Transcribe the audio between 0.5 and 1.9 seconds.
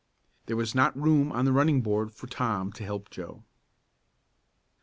was not room on the running